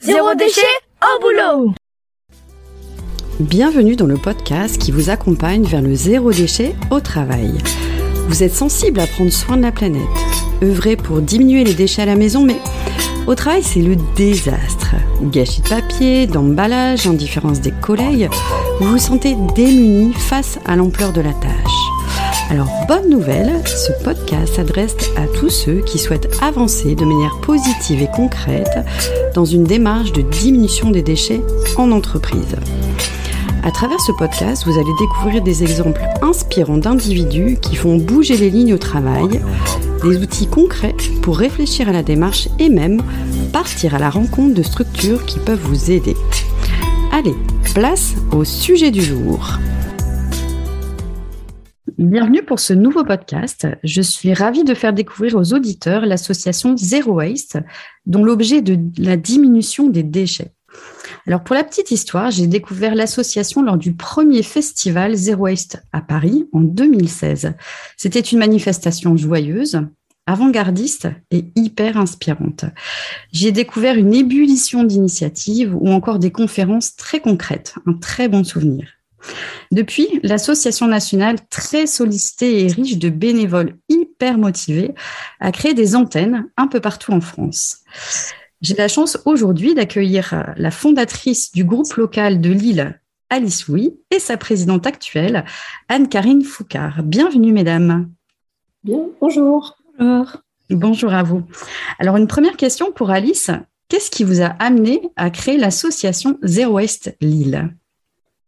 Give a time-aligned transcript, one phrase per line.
[0.00, 0.60] Zéro déchet
[1.02, 1.72] au boulot
[3.40, 7.52] Bienvenue dans le podcast qui vous accompagne vers le zéro déchet au travail.
[8.28, 10.02] Vous êtes sensible à prendre soin de la planète,
[10.62, 12.56] œuvrer pour diminuer les déchets à la maison, mais
[13.26, 14.94] au travail c'est le désastre.
[15.22, 18.28] Gâchis de papier, d'emballage, indifférence des collègues,
[18.80, 21.95] vous vous sentez démuni face à l'ampleur de la tâche.
[22.48, 28.02] Alors, bonne nouvelle, ce podcast s'adresse à tous ceux qui souhaitent avancer de manière positive
[28.02, 28.78] et concrète
[29.34, 31.40] dans une démarche de diminution des déchets
[31.76, 32.54] en entreprise.
[33.64, 38.50] À travers ce podcast, vous allez découvrir des exemples inspirants d'individus qui font bouger les
[38.50, 39.40] lignes au travail,
[40.04, 43.02] des outils concrets pour réfléchir à la démarche et même
[43.52, 46.16] partir à la rencontre de structures qui peuvent vous aider.
[47.12, 47.34] Allez,
[47.74, 49.58] place au sujet du jour.
[51.98, 53.66] Bienvenue pour ce nouveau podcast.
[53.82, 57.58] Je suis ravie de faire découvrir aux auditeurs l'association Zero Waste,
[58.04, 60.52] dont l'objet de la diminution des déchets.
[61.26, 66.02] Alors pour la petite histoire, j'ai découvert l'association lors du premier festival Zero Waste à
[66.02, 67.54] Paris en 2016.
[67.96, 69.80] C'était une manifestation joyeuse,
[70.26, 72.66] avant-gardiste et hyper inspirante.
[73.32, 78.95] J'ai découvert une ébullition d'initiatives ou encore des conférences très concrètes, un très bon souvenir.
[79.72, 84.94] Depuis, l'association nationale, très sollicitée et riche de bénévoles hyper motivés,
[85.40, 87.78] a créé des antennes un peu partout en France.
[88.62, 94.18] J'ai la chance aujourd'hui d'accueillir la fondatrice du groupe local de Lille, Alice Oui, et
[94.18, 95.44] sa présidente actuelle,
[95.88, 97.02] Anne-Karine Foucard.
[97.02, 98.08] Bienvenue, mesdames.
[98.84, 99.76] Bien, bonjour.
[99.98, 100.36] Bonjour.
[100.70, 101.42] Bonjour à vous.
[101.98, 103.50] Alors, une première question pour Alice.
[103.88, 107.76] Qu'est-ce qui vous a amené à créer l'association Zero Waste Lille?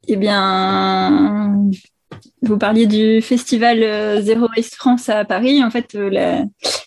[0.09, 1.71] Eh bien,
[2.43, 5.63] vous parliez du festival euh, Zero Waste France à Paris.
[5.63, 6.45] En fait, euh,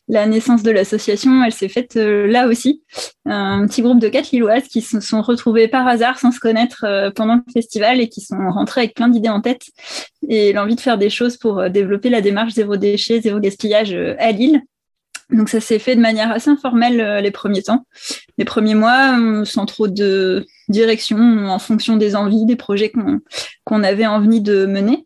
[0.07, 2.83] la, naissance de l'association, elle s'est faite euh, là aussi.
[3.25, 6.85] Un petit groupe de quatre Lilloises qui se sont retrouvées par hasard sans se connaître
[7.15, 9.67] pendant le festival et qui sont rentrées avec plein d'idées en tête
[10.27, 14.31] et l'envie de faire des choses pour développer la démarche zéro déchet, zéro gaspillage à
[14.31, 14.61] Lille.
[15.29, 17.85] Donc ça s'est fait de manière assez informelle les premiers temps,
[18.37, 19.15] les premiers mois,
[19.45, 22.91] sans trop de direction, en fonction des envies, des projets
[23.63, 25.05] qu'on avait envie de mener.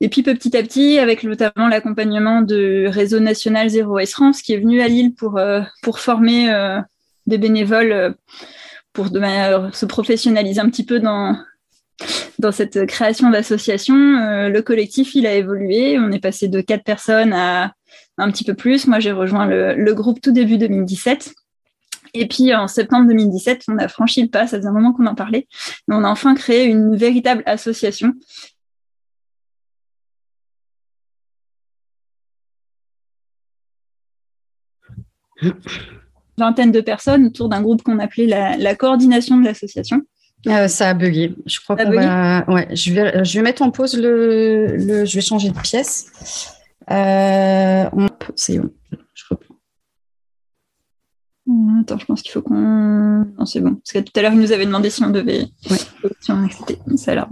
[0.00, 4.52] Et puis petit à petit, avec notamment l'accompagnement du réseau national Zéro Waste France, qui
[4.52, 6.48] est venu à Lille pour, euh, pour former
[7.26, 8.14] des bénévoles,
[8.92, 11.36] pour de manière, se professionnaliser un petit peu dans,
[12.38, 15.98] dans cette création d'association, le collectif, il a évolué.
[15.98, 17.72] On est passé de quatre personnes à
[18.18, 18.86] un petit peu plus.
[18.86, 21.34] Moi, j'ai rejoint le, groupe tout début 2017.
[22.14, 25.06] Et puis en septembre 2017, on a franchi le pas, ça faisait un moment qu'on
[25.06, 25.48] en parlait,
[25.88, 28.12] mais on a enfin créé une véritable association
[36.38, 40.02] vingtaine de personnes autour d'un groupe qu'on appelait la, coordination de l'association.
[40.46, 41.34] Euh, ça a bugué.
[41.46, 42.44] Je crois qu'on va.
[42.48, 46.52] Ouais, je vais, je vais mettre en pause le, le, Je vais changer de pièce.
[46.90, 47.84] Euh,
[48.36, 48.70] c'est bon.
[49.14, 49.53] Je reprends.
[51.48, 52.54] Euh, attends, je pense qu'il faut qu'on.
[52.54, 53.74] Non, c'est bon.
[53.74, 55.46] Parce que tout à l'heure, il nous avait demandé si on devait.
[55.70, 55.76] Ouais.
[56.20, 56.78] Si on acceptait.
[56.96, 57.28] Ça a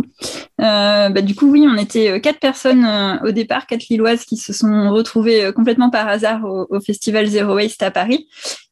[0.60, 2.86] euh, bah, du coup, oui, on était quatre personnes
[3.24, 7.82] au départ, quatre Lilloises qui se sont retrouvées complètement par hasard au, festival Zero Waste
[7.82, 8.28] à Paris.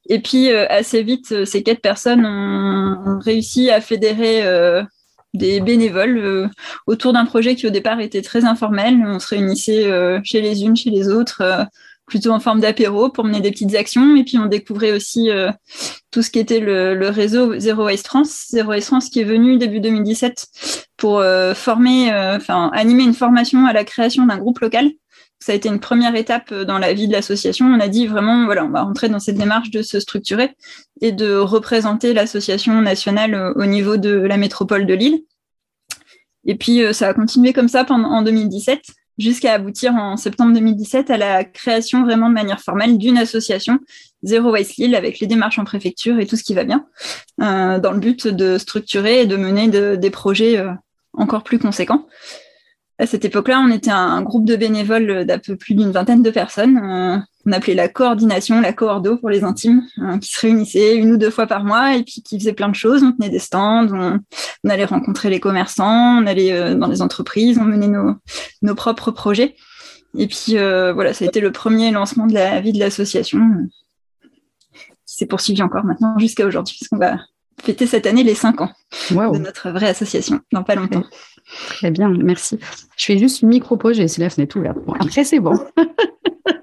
[0.08, 4.44] Et puis, assez vite, ces quatre personnes ont, réussi à fédérer
[5.34, 6.48] des bénévoles euh,
[6.86, 8.96] autour d'un projet qui au départ était très informel.
[9.04, 11.64] On se réunissait euh, chez les unes, chez les autres, euh,
[12.10, 14.16] plutôt en forme d'apéro pour mener des petites actions.
[14.16, 15.30] Et puis on découvrait aussi
[16.10, 19.56] tout ce qui était le, réseau Zero Waste France, Zero Waste France qui est venu
[19.56, 20.46] début 2017
[20.98, 21.22] pour
[21.54, 24.90] former, enfin animer une formation à la création d'un groupe local
[25.40, 27.66] ça a été une première étape euh, dans la vie de l'association.
[27.66, 30.54] On a dit vraiment, voilà, on va rentrer dans cette démarche de se structurer
[31.00, 35.20] et de représenter l'association nationale euh, au niveau de la métropole de Lille.
[36.44, 38.82] Et puis, euh, ça a continué comme ça pendant, en 2017,
[39.20, 43.78] jusqu'à aboutir en septembre 2017 à la création vraiment de manière formelle d'une association
[44.22, 46.86] Zero Waste Lille avec les démarches en préfecture et tout ce qui va bien,
[47.38, 50.62] dans le but de structurer et de mener des projets
[51.12, 52.06] encore plus conséquents.
[52.98, 56.30] À cette époque-là, on était un groupe de bénévoles d'un peu plus d'une vingtaine de
[56.30, 57.24] personnes.
[57.46, 61.12] Euh, on appelait la coordination, la coordo pour les intimes, euh, qui se réunissaient une
[61.12, 63.02] ou deux fois par mois et puis qui faisaient plein de choses.
[63.02, 64.20] On tenait des stands, on,
[64.68, 69.56] allait rencontrer les commerçants, on allait euh, dans les entreprises, on menait nos, propres projets.
[70.16, 73.40] Et puis voilà, ça a été le premier lancement de la vie de l'association
[75.06, 77.16] qui s'est poursuivi encore maintenant jusqu'à aujourd'hui, puisqu'on va
[77.62, 78.72] fêter cette année les cinq ans
[79.10, 81.04] de notre vraie association dans pas longtemps.
[81.68, 82.58] Très bien, merci.
[82.96, 84.78] Je fais juste une micro-pause, j'ai laissé la fenêtre ouverte.
[84.98, 85.54] après, c'est bon.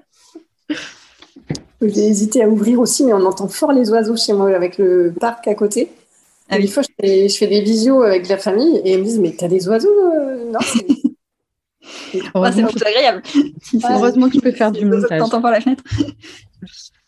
[1.80, 5.14] J'ai hésité à ouvrir aussi, mais on entend fort les oiseaux chez moi avec le
[5.18, 5.90] parc à côté.
[6.48, 6.88] Ah, Des fois, je
[7.28, 9.94] fais, des visios avec la famille et ils me disent Mais t'as des oiseaux
[10.50, 10.58] Non,
[12.34, 13.22] ah, c'est plus agréable.
[13.90, 15.20] heureusement que tu peux faire du montage.
[15.20, 15.84] T'entends par la fenêtre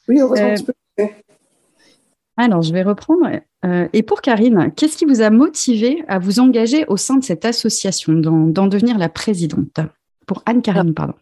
[0.09, 0.73] Oui, heureusement que tu peux.
[2.37, 3.29] Alors, je vais reprendre.
[3.67, 7.25] Euh, et pour Karine, qu'est-ce qui vous a motivé à vous engager au sein de
[7.25, 9.81] cette association, d'en devenir la présidente?
[10.27, 11.15] Pour Anne-Karine, pardon.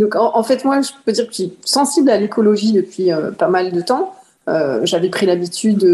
[0.00, 3.30] Donc, en, fait, moi, je peux dire que je suis sensible à l'écologie depuis euh,
[3.30, 4.14] pas mal de temps.
[4.48, 5.84] Euh, j'avais pris l'habitude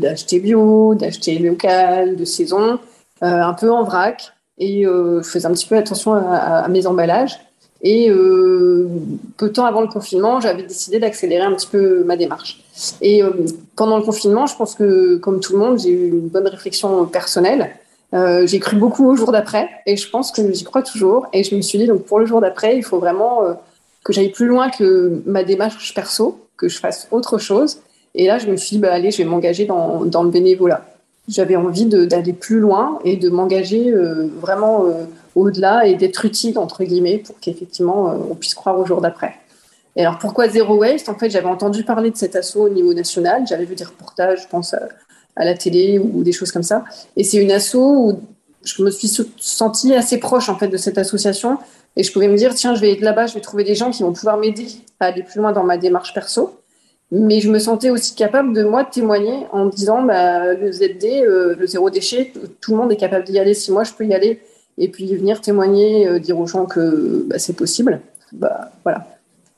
[0.00, 2.78] d'acheter bio, d'acheter local, de saison,
[3.20, 4.32] un peu en vrac.
[4.58, 7.38] Et je faisais un petit peu attention à mes emballages.
[7.82, 8.88] Et euh,
[9.36, 12.60] peu de temps avant le confinement, j'avais décidé d'accélérer un petit peu ma démarche.
[13.00, 13.30] Et euh,
[13.76, 17.06] pendant le confinement, je pense que, comme tout le monde, j'ai eu une bonne réflexion
[17.06, 17.76] personnelle.
[18.14, 21.26] Euh, j'ai cru beaucoup au jour d'après, et je pense que j'y crois toujours.
[21.32, 23.42] Et je me suis dit, donc pour le jour d'après, il faut vraiment
[24.04, 27.80] que j'aille plus loin que ma démarche perso, que je fasse autre chose.
[28.14, 30.86] Et là, je me suis dit, bah, allez, je vais m'engager dans, le bénévolat.
[31.28, 33.92] J'avais envie d'aller plus loin et de m'engager
[34.40, 34.86] vraiment
[35.36, 39.36] au-delà et d'être utile, entre guillemets, pour qu'effectivement, euh, on puisse croire au jour d'après.
[39.94, 41.08] Et alors, pourquoi Zero Waste?
[41.08, 43.46] En fait, j'avais entendu parler de cet assaut au niveau national.
[43.46, 44.74] J'avais vu des reportages, je pense,
[45.36, 46.84] à, la télé ou, des choses comme ça.
[47.16, 48.20] Et c'est une asso où
[48.64, 51.58] je me suis sentie assez proche, en fait, de cette association.
[51.96, 53.90] Et je pouvais me dire, tiens, je vais être là-bas, je vais trouver des gens
[53.90, 54.66] qui vont pouvoir m'aider
[55.00, 56.58] à aller plus loin dans ma démarche perso.
[57.12, 61.54] Mais je me sentais aussi capable de, moi, témoigner en disant, bah, le ZD, euh,
[61.56, 63.54] le zéro déchet, tout le monde est capable d'y aller.
[63.54, 64.40] Si moi, je peux y aller,
[64.78, 68.00] et puis venir témoigner, euh, dire aux gens que bah, c'est possible.
[68.32, 69.06] Bah, voilà.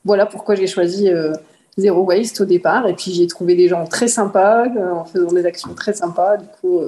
[0.05, 1.33] voilà pourquoi j'ai choisi euh,
[1.79, 2.87] Zero Waste au départ.
[2.87, 6.37] Et puis j'ai trouvé des gens très sympas euh, en faisant des actions très sympas.
[6.37, 6.81] Du coup,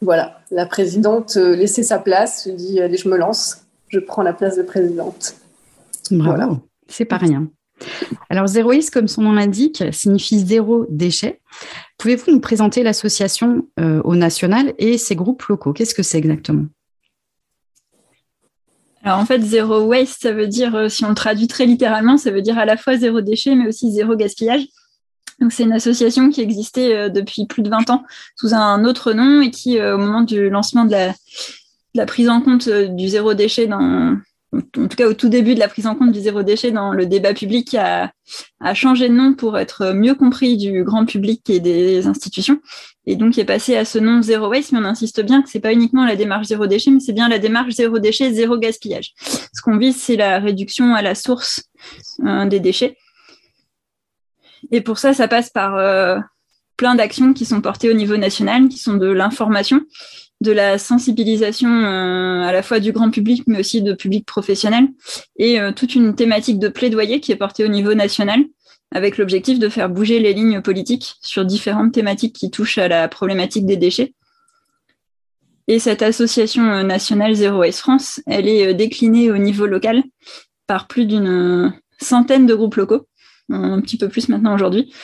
[0.00, 4.32] voilà, la présidente laissait sa place, je dis allez, je me lance, je prends la
[4.32, 5.34] place de présidente.
[6.10, 6.58] Bravo,
[6.88, 7.48] c'est pas rien.
[8.28, 11.40] Alors, Zero Waste, comme son nom l'indique, signifie zéro déchet.
[11.98, 15.72] Pouvez-vous nous présenter l'association au national et ses groupes locaux?
[15.72, 16.66] Qu'est-ce que c'est exactement?
[19.04, 22.16] Alors en fait, zéro waste, ça veut dire, euh, si on le traduit très littéralement,
[22.16, 24.66] ça veut dire à la fois zéro déchet, mais aussi zéro gaspillage.
[25.40, 28.02] Donc c'est une association qui existait euh, depuis plus de 20 ans
[28.36, 31.14] sous un autre nom et qui, euh, au moment du lancement de la, de
[31.94, 34.16] la prise en compte du zéro déchet dans,
[34.54, 36.92] en tout cas au tout début de la prise en compte du zéro déchet dans
[36.92, 38.12] le débat public, a,
[38.74, 42.60] changé de nom pour être mieux compris du grand public et des institutions.
[43.06, 45.60] Et donc, est passé à ce nom zéro waste, mais on insiste bien que c'est
[45.60, 49.12] pas uniquement la démarche zéro déchet, mais c'est bien la démarche zéro déchet, zéro gaspillage.
[49.18, 51.64] Ce qu'on vise, c'est la réduction à la source
[52.24, 52.96] euh, des déchets.
[54.70, 56.18] Et pour ça, ça passe par euh,
[56.76, 59.82] plein d'actions qui sont portées au niveau national, qui sont de l'information,
[60.44, 64.86] de la sensibilisation euh, à la fois du grand public, mais aussi de public professionnel,
[65.36, 68.44] et euh, toute une thématique de plaidoyer qui est portée au niveau national,
[68.92, 73.08] avec l'objectif de faire bouger les lignes politiques sur différentes thématiques qui touchent à la
[73.08, 74.14] problématique des déchets.
[75.66, 80.04] Et cette association euh, nationale Zero Waste France, elle est déclinée au niveau local
[80.66, 83.08] par plus d'une centaine de groupes locaux,
[83.50, 84.94] un petit peu plus maintenant aujourd'hui.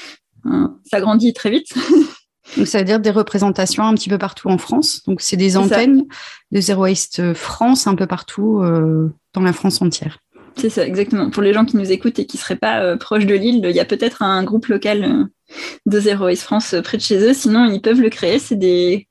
[0.85, 1.75] Ça grandit très vite.
[2.56, 5.02] Donc, ça veut dire des représentations un petit peu partout en France.
[5.06, 6.05] Donc, c'est des antennes
[6.50, 10.19] de Zero Waste France un peu partout euh, dans la France entière.
[10.56, 11.31] C'est ça, exactement.
[11.31, 13.61] Pour les gens qui nous écoutent et qui ne seraient pas euh, proches de Lille,
[13.64, 15.25] il y a peut-être un groupe local euh,
[15.87, 17.32] de Zero Waste France près de chez eux.
[17.32, 18.38] Sinon, ils peuvent le créer.
[18.38, 19.06] C'est des,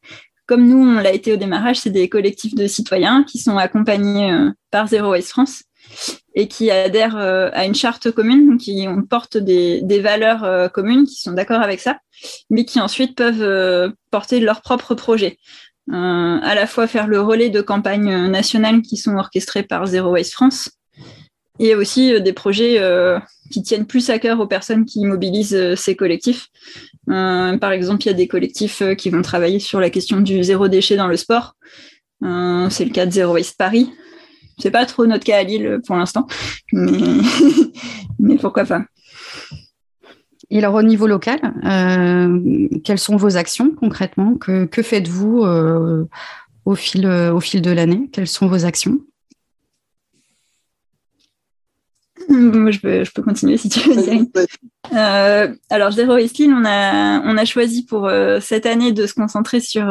[0.45, 4.49] comme nous, on l'a été au démarrage, c'est des collectifs de citoyens qui sont accompagnés
[4.69, 5.63] par Zero Waste France
[6.35, 11.15] et qui adhèrent euh, à une charte commune, qui portent des, valeurs euh, communes, qui
[11.15, 11.99] sont d'accord avec ça,
[12.49, 15.37] mais qui ensuite peuvent euh, porter leurs propres projets.
[15.91, 20.33] à la fois faire le relais de campagnes nationales qui sont orchestrées par Zero Waste
[20.33, 20.69] France,
[21.59, 22.79] et aussi des projets
[23.51, 26.47] qui tiennent plus à cœur aux personnes qui mobilisent ces collectifs.
[27.07, 30.67] par exemple, il y a des collectifs qui vont travailler sur la question du zéro
[30.69, 31.55] déchet dans le sport.
[32.21, 33.89] c'est le cas de Zero Waste Paris,
[34.59, 36.27] c'est pas trop notre cas à Lille pour l'instant,
[36.71, 38.83] mais, pourquoi pas.
[40.51, 44.35] Et alors au niveau local, euh, quelles sont vos actions concrètement?
[44.35, 46.05] Que, faites-vous euh,
[46.65, 48.09] au, fil, au fil de l'année?
[48.11, 48.99] Quelles sont vos actions?
[52.27, 54.27] Moi, je peux, je peux continuer si tu veux.
[54.93, 59.85] Euh, alors, Zero on a, on a choisi pour cette année de se concentrer sur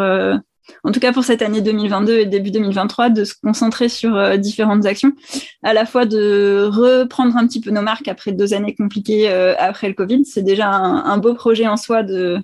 [0.85, 4.37] en tout cas pour cette année 2022 et début 2023, de se concentrer sur euh,
[4.37, 5.13] différentes actions,
[5.63, 9.55] à la fois de reprendre un petit peu nos marques après deux années compliquées euh,
[9.59, 10.25] après le Covid.
[10.25, 12.39] C'est déjà un, beau projet en soi de,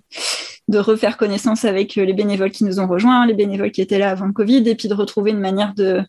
[0.68, 3.98] de refaire connaissance avec euh, les bénévoles qui nous ont rejoints, les bénévoles qui étaient
[3.98, 6.02] là avant le Covid, et puis de retrouver une manière de,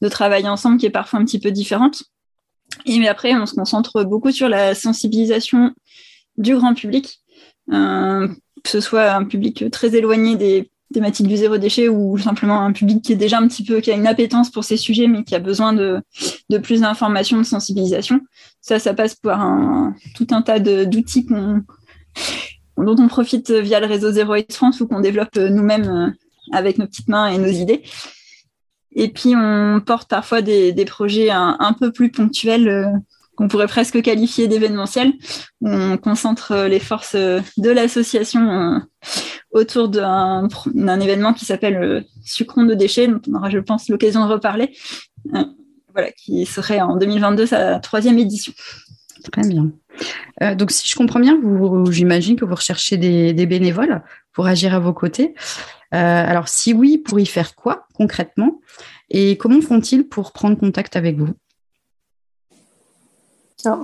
[0.00, 2.04] de travailler ensemble qui est parfois un petit peu différente.
[2.86, 5.72] Et mais après, on se concentre beaucoup sur la sensibilisation
[6.38, 7.20] du grand public.
[7.72, 8.28] Euh,
[8.62, 12.72] que ce soit un public très éloigné des thématiques du zéro déchet ou simplement un
[12.72, 15.24] public qui est déjà un petit peu, qui a une appétence pour ces sujets, mais
[15.24, 16.02] qui a besoin de,
[16.62, 18.20] plus d'informations, de sensibilisation.
[18.60, 19.40] Ça, ça passe par
[20.14, 21.26] tout un tas d'outils
[22.76, 26.10] dont on profite via le réseau Zero Waste France ou qu'on développe nous-mêmes euh,
[26.52, 27.82] avec nos petites mains et nos idées.
[28.94, 32.86] Et puis, on porte parfois des, projets un, un, peu plus ponctuels euh,
[33.36, 35.12] qu'on pourrait presque qualifier d'événementiels.
[35.60, 38.78] On concentre les forces de l'association euh,
[39.52, 44.26] autour d'un événement qui s'appelle euh, Sucron de déchets, dont on aura, je pense, l'occasion
[44.26, 44.76] de reparler,
[45.34, 45.44] euh,
[45.92, 48.52] voilà, qui serait en 2022 sa troisième édition.
[49.30, 49.70] Très bien.
[50.42, 51.38] Euh, donc, si je comprends bien,
[51.90, 55.34] j'imagine que vous recherchez des, bénévoles pour agir à vos côtés.
[55.94, 58.60] Euh, alors, si oui, pour y faire quoi concrètement?
[59.10, 61.34] Et comment font-ils pour prendre contact avec vous?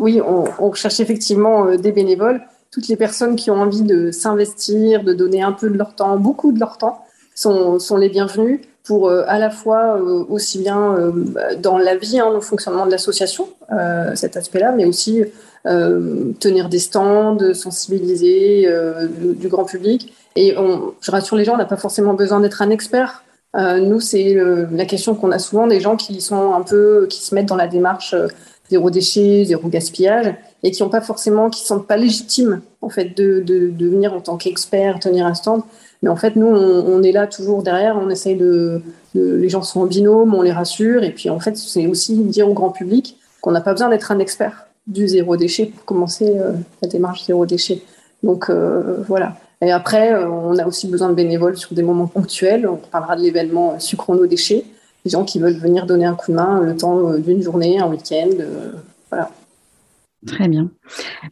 [0.01, 4.11] Oui, on, on, recherche effectivement euh, des bénévoles toutes les personnes qui ont envie de
[4.11, 7.03] s'investir, de donner un peu de leur temps, beaucoup de leur temps,
[7.35, 10.97] sont, sont les bienvenus pour euh, à la fois euh, aussi bien
[11.63, 13.49] dans la vie, hein, le fonctionnement de l'association,
[14.15, 15.25] cet aspect-là, mais aussi
[15.65, 18.67] tenir des stands, sensibiliser
[19.19, 20.15] du, grand public.
[20.37, 20.55] Et
[21.01, 23.25] je rassure les gens, on n'a pas forcément besoin d'être un expert.
[23.55, 24.37] nous, c'est
[24.73, 27.57] la question qu'on a souvent des gens qui sont un peu, qui se mettent dans
[27.57, 28.15] la démarche
[28.71, 33.17] zéro déchet, zéro gaspillage, et qui ont pas forcément, qui sont pas légitimes en fait
[33.17, 35.63] de, de, de venir en tant qu'expert tenir un stand.
[36.03, 38.83] Mais en fait, nous, on, on, est là toujours derrière, on essaye de,
[39.15, 42.15] de, les gens sont en binôme, on les rassure, et puis en fait, c'est aussi
[42.17, 45.85] dire au grand public qu'on n'a pas besoin d'être un expert du zéro déchet pour
[45.85, 47.83] commencer euh, la démarche zéro déchet.
[48.23, 49.37] Donc euh, voilà.
[49.61, 52.67] Et après, euh, on a aussi besoin de bénévoles sur des moments ponctuels.
[52.69, 54.65] On parlera de l'événement Sucrono déchets
[55.05, 57.89] des gens qui veulent venir donner un coup de main le temps d'une journée, un
[57.89, 58.31] week-end.
[58.41, 58.73] Euh,
[59.11, 59.31] voilà.
[60.27, 60.71] Très bien.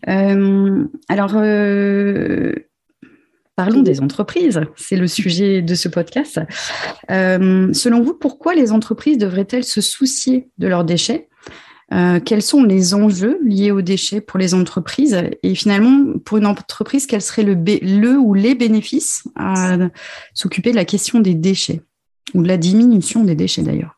[0.08, 2.52] Euh, alors, euh,
[3.56, 4.60] parlons des entreprises.
[4.76, 6.40] C'est le sujet de ce podcast.
[7.10, 11.28] Euh, selon vous, pourquoi les entreprises devraient-elles se soucier de leurs déchets?
[11.92, 15.16] Euh, quels sont les enjeux liés aux déchets pour les entreprises?
[15.42, 19.24] Et finalement pour une entreprise quel serait le, le ou les bénéfices?
[19.36, 19.76] À
[20.34, 21.82] s'occuper de la question des déchets
[22.34, 23.96] ou de la diminution des déchets d'ailleurs.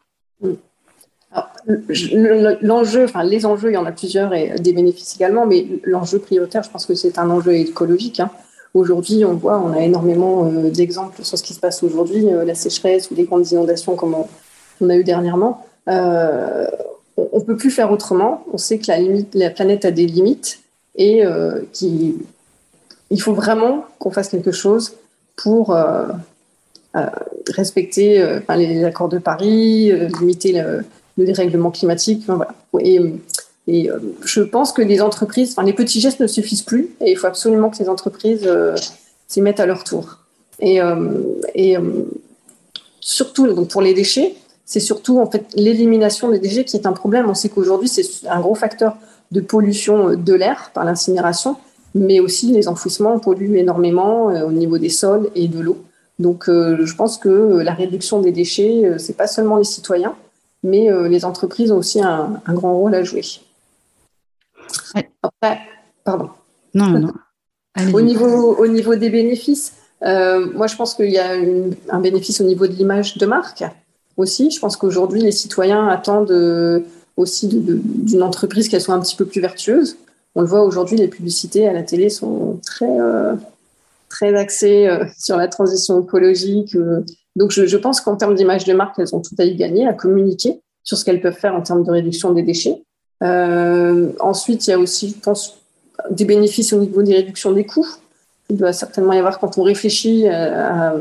[2.63, 6.19] L'enjeu, enfin les enjeux, il y en a plusieurs et des bénéfices également, mais l'enjeu
[6.19, 8.21] prioritaire, je pense que c'est un enjeu écologique.
[8.21, 8.31] Hein.
[8.75, 12.45] Aujourd'hui, on voit, on a énormément euh, d'exemples sur ce qui se passe aujourd'hui, euh,
[12.45, 14.15] la sécheresse ou les grandes inondations comme
[14.81, 15.67] on, a eu dernièrement.
[15.89, 16.67] Euh,
[17.17, 18.45] on ne peut plus faire autrement.
[18.53, 18.87] On sait que
[19.35, 20.61] la, planète a des limites
[20.95, 21.23] et
[21.73, 22.23] qu'il
[23.19, 24.95] faut vraiment qu'on fasse quelque chose
[25.35, 25.77] pour
[27.51, 30.85] respecter euh, les accords de Paris, euh, limiter le,
[31.17, 32.25] le, dérèglement climatique.
[32.81, 37.11] Et euh, je pense que les entreprises, enfin, les petits gestes ne suffisent plus et
[37.11, 38.49] il faut absolument que les entreprises
[39.27, 40.19] s'y mettent à leur tour.
[40.61, 40.81] Et,
[41.55, 41.77] et
[43.01, 46.93] surtout donc pour les déchets, c'est surtout en fait l'élimination des déchets qui est un
[46.93, 47.29] problème.
[47.29, 48.97] On sait qu'aujourd'hui c'est un gros facteur
[49.33, 51.57] de pollution de l'air par l'incinération,
[51.95, 55.77] mais aussi les enfouissements polluent énormément au niveau des sols et de l'eau.
[56.19, 60.15] Donc, euh, je pense que la réduction des déchets, euh, c'est pas seulement les citoyens,
[60.63, 63.23] mais euh, les entreprises ont aussi un, un grand rôle à jouer.
[64.95, 65.09] Ouais.
[65.23, 65.61] Après,
[66.05, 66.31] pardon.
[66.75, 67.13] Non, non.
[67.93, 72.01] Au niveau, au niveau des bénéfices, euh, moi, je pense qu'il y a une, un
[72.01, 73.65] bénéfice au niveau de l'image de marque
[74.17, 74.51] aussi.
[74.51, 76.81] Je pense qu'aujourd'hui, les citoyens attendent euh,
[77.17, 79.97] aussi d'une entreprise qu'elle soit un petit peu plus vertueuse.
[80.35, 83.35] On le voit aujourd'hui, les publicités à la télé sont très euh,
[84.09, 86.75] très axées euh, sur la transition écologique.
[86.75, 87.01] Euh.
[87.37, 89.93] Donc, je, pense qu'en termes d'image de marque, elles ont tout à y gagner, à
[89.93, 92.83] communiquer sur ce qu'elles peuvent faire en termes de réduction des déchets.
[93.23, 95.59] Euh, ensuite, il y a aussi, je pense,
[96.11, 97.87] des bénéfices au niveau des réductions des coûts.
[98.51, 100.95] Il doit certainement y avoir quand on réfléchit à,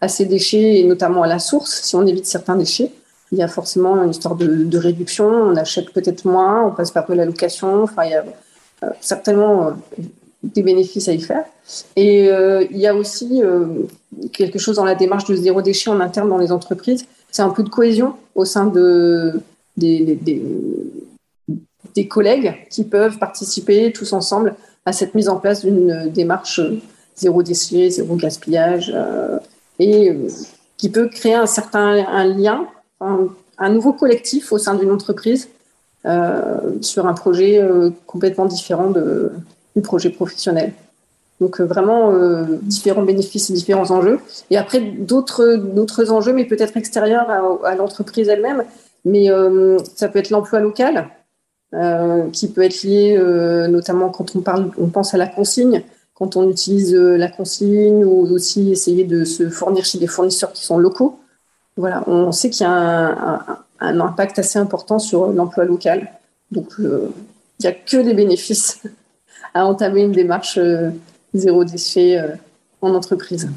[0.00, 2.90] à, déchets et notamment à la source, si on évite certains déchets,
[3.32, 5.26] il y a forcément une histoire de, de réduction.
[5.26, 7.82] On achète peut-être moins, on passe par de la location.
[7.82, 8.24] Enfin, il y a
[9.00, 9.72] certainement
[10.42, 11.44] des bénéfices à y faire.
[11.96, 13.66] Et euh, il y a aussi euh,
[14.32, 17.06] quelque chose dans la démarche de zéro déchet en interne dans les entreprises.
[17.30, 19.40] C'est un peu de cohésion au sein de,
[19.76, 20.42] des, des,
[21.94, 26.60] des, collègues qui peuvent participer tous ensemble à cette mise en place d'une démarche
[27.16, 29.38] zéro déchet, zéro gaspillage, euh,
[29.78, 30.16] et
[30.76, 32.66] qui peut créer un certain un lien,
[33.00, 33.28] un,
[33.58, 35.48] un nouveau collectif au sein d'une entreprise
[36.80, 37.60] sur un projet
[38.06, 39.32] complètement différent de,
[39.80, 40.72] projet professionnel.
[41.40, 44.18] Donc vraiment euh, différents bénéfices et différents enjeux.
[44.50, 48.64] Et après d'autres d'autres enjeux, mais peut-être extérieurs à, à l'entreprise elle-même.
[49.06, 51.08] Mais euh, ça peut être l'emploi local,
[51.74, 55.82] euh, qui peut être lié, euh, notamment quand on parle, on pense à la consigne.
[56.14, 60.64] quand on utilise la consigne ou aussi essayer de se fournir chez des fournisseurs qui
[60.64, 61.20] sont locaux.
[61.76, 63.44] Voilà, on sait qu'il y a un,
[63.80, 66.10] un, impact assez important sur l'emploi local.
[66.52, 67.10] Donc, il
[67.60, 68.80] n'y a que des bénéfices
[69.56, 70.58] à entamer une démarche
[71.34, 72.18] zéro déchet
[72.80, 73.50] en entreprise.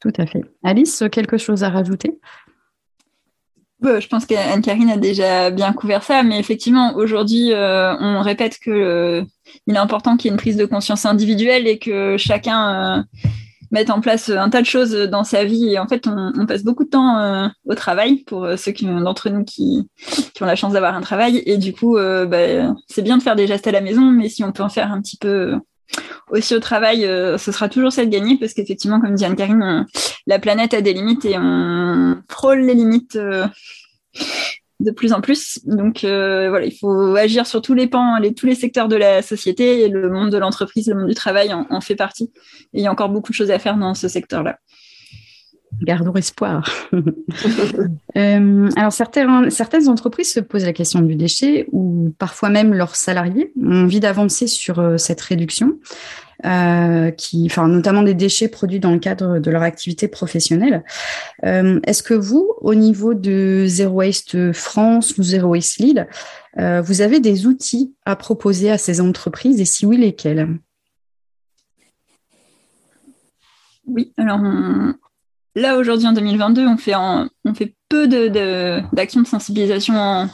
[0.00, 0.42] Tout à fait.
[0.62, 2.18] Alice, quelque chose à rajouter?
[3.80, 8.58] Bah, je pense qu'Anne-Karine a déjà bien couvert ça, mais effectivement, aujourd'hui, euh, on répète
[8.58, 9.22] qu'il euh,
[9.66, 13.02] est important qu'il y ait une prise de conscience individuelle et que chacun euh,
[13.70, 15.68] mette en place un tas de choses dans sa vie.
[15.68, 19.88] Et en fait, on, passe beaucoup de temps au travail pour ceux d'entre nous qui,
[20.34, 21.42] qui, ont la chance d'avoir un travail.
[21.46, 24.42] Et du coup, bah, c'est bien de faire des gestes à la maison, mais si
[24.42, 25.56] on peut en faire un petit peu
[26.30, 29.86] aussi au travail, euh, ce sera toujours ça de gagner parce qu'effectivement, comme dit Anne-Karine,
[30.26, 33.46] la planète a des limites et on frôle les limites euh,
[34.80, 35.60] de plus en plus.
[35.64, 39.22] Donc euh, voilà, il faut agir sur tous les pans, tous les secteurs de la
[39.22, 42.32] société le monde de l'entreprise, le monde du travail en fait partie.
[42.72, 44.58] Il y a encore beaucoup de choses à faire dans ce secteur-là.
[45.82, 46.68] Gardons espoir.
[48.16, 52.96] Euh, alors, certaines, certaines entreprises se posent la question du déchet ou parfois même leurs
[52.96, 55.78] salariés ont envie d'avancer sur euh, cette réduction,
[56.44, 60.84] euh, qui, enfin, notamment des déchets produits dans le cadre de leur activité professionnelle.
[61.42, 66.06] Est-ce que vous, au niveau de Zero Waste France ou Zero Waste Lille,
[66.56, 70.48] vous avez des outils à proposer à ces entreprises et si oui, lesquels?
[73.86, 74.40] Oui, alors
[75.54, 80.28] là, aujourd'hui, en 2022, on fait, on fait peu d'actions de, de, sensibilisation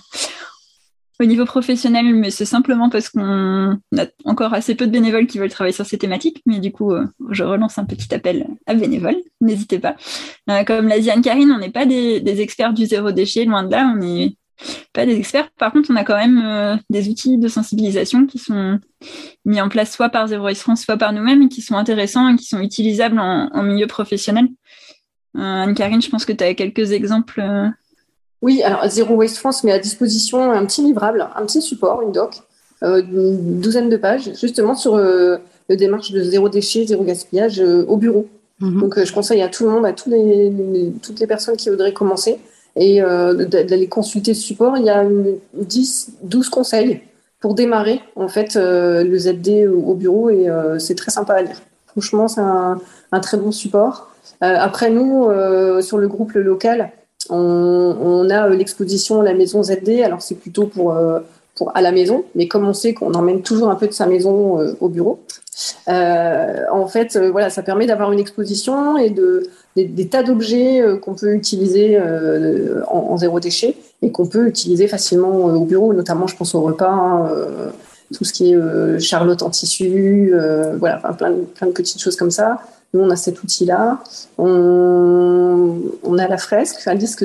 [1.20, 5.38] au niveau professionnel, mais c'est simplement parce qu'on a encore assez peu de bénévoles qui
[5.38, 6.42] veulent travailler sur ces thématiques.
[6.46, 9.96] Mais du coup, euh, je relance un petit appel à bénévoles, n'hésitez pas.
[10.50, 13.70] Euh, comme l'a dit Anne-Karine, on n'est pas des, experts du zéro déchet, loin de
[13.70, 14.37] là, on n'est
[14.92, 15.50] pas des experts.
[15.58, 18.78] Par contre, on a quand même euh, des outils de sensibilisation qui sont
[19.44, 22.28] mis en place soit par Zero Waste France, soit par nous-mêmes, et qui sont intéressants
[22.28, 24.49] et qui sont utilisables en milieu professionnel.
[25.35, 27.42] Anne-Karine, je pense que tu as quelques exemples.
[28.42, 28.46] Euh.
[28.46, 32.12] Oui, alors Zero Waste France met à disposition un petit livrable, un petit support, une
[32.12, 32.42] doc,
[32.83, 37.96] euh, une douzaine de pages, justement sur le démarche de zéro déchet, zéro gaspillage au
[37.96, 38.27] bureau.
[38.61, 38.81] Mhm.
[38.81, 41.92] Donc, je conseille à tout le monde, à tous les, toutes les personnes qui voudraient
[41.92, 42.38] commencer,
[42.77, 44.77] et d'aller consulter ce support.
[44.77, 45.05] Il y a
[45.55, 47.01] 10, 12 conseils
[47.40, 50.46] pour démarrer en fait le ZD au bureau, et
[50.79, 51.61] c'est très sympa à lire.
[51.87, 52.79] Franchement, c'est un,
[53.12, 54.11] un, très bon support.
[54.42, 56.92] Euh, après, nous, euh, sur le groupe local,
[57.30, 60.02] on, a euh, l'exposition La Maison ZD.
[60.04, 60.96] Alors, c'est plutôt pour,
[61.54, 64.06] pour à la maison, mais comme on sait qu'on emmène toujours un peu de sa
[64.06, 65.20] maison au bureau,
[65.86, 71.34] en fait, voilà, ça permet d'avoir une exposition et de, des, tas d'objets qu'on peut
[71.34, 71.98] utiliser
[72.88, 76.90] en, zéro déchet et qu'on peut utiliser facilement au bureau, notamment, je pense au repas,
[76.90, 77.30] hein,
[78.14, 80.34] tout ce qui est charlotte en tissu,
[80.78, 82.60] voilà, plein, plein de petites choses comme ça.
[82.94, 84.03] Nous, on a cet outil-là.
[84.38, 86.87] On, a la fresque.
[86.87, 87.25] Alice, que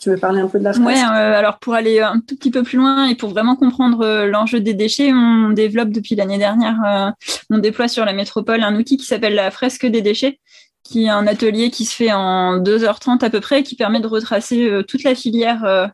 [0.00, 0.86] tu veux parler un peu de la fresque?
[0.86, 4.04] Oui, euh, alors pour aller un tout petit peu plus loin et pour vraiment comprendre
[4.04, 7.10] euh, l'enjeu des déchets, on développe depuis l'année dernière, euh,
[7.50, 10.40] on déploie sur la métropole un outil qui s'appelle la fresque des déchets,
[10.82, 14.06] qui est un atelier qui se fait en 2h30 à peu près, qui permet de
[14.06, 15.86] retracer euh, toute la filière euh,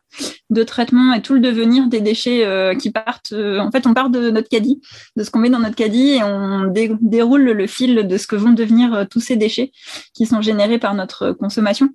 [0.49, 3.33] de traitement et tout le devenir des déchets euh, qui partent.
[3.33, 4.81] en fait, on part de notre caddie,
[5.15, 6.71] de ce qu'on met dans notre caddie, et on
[7.01, 9.71] déroule le fil de ce que vont devenir tous ces déchets
[10.13, 11.89] qui sont générés par notre consommation.